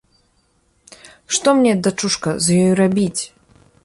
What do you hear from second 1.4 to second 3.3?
мне, дачушка, з ёю рабіць?